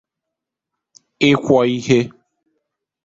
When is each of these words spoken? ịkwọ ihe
ịkwọ 1.29 1.57
ihe 1.75 1.99